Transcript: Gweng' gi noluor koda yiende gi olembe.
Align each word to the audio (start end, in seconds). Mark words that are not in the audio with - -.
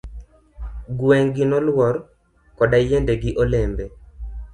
Gweng' 1.01 1.29
gi 1.35 1.45
noluor 1.49 1.95
koda 2.57 2.77
yiende 2.87 3.13
gi 3.21 3.31
olembe. 3.45 3.85